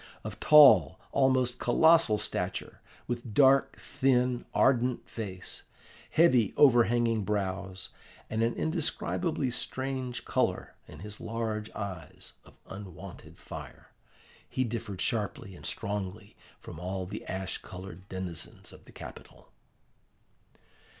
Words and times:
Of 0.23 0.39
tall, 0.39 0.99
almost 1.11 1.59
colossal 1.59 2.17
stature, 2.17 2.81
with 3.05 3.35
dark, 3.35 3.77
thin, 3.79 4.45
ardent 4.51 5.07
face, 5.07 5.61
heavy 6.09 6.55
overhanging 6.57 7.23
brows, 7.23 7.89
and 8.27 8.41
an 8.41 8.55
indescribably 8.55 9.51
strange 9.51 10.25
colour 10.25 10.73
in 10.87 11.01
his 11.01 11.21
large 11.21 11.69
eyes 11.73 12.33
of 12.43 12.57
unwonted 12.65 13.37
fire, 13.37 13.91
he 14.49 14.63
differed 14.63 15.01
sharply 15.01 15.55
and 15.55 15.67
strongly 15.67 16.35
from 16.59 16.79
all 16.79 17.05
the 17.05 17.23
ash 17.27 17.59
coloured 17.59 18.09
denizens 18.09 18.71
of 18.73 18.85
the 18.85 18.91
capital. 18.91 19.51